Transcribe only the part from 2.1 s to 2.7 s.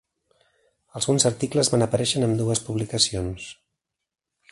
en ambdues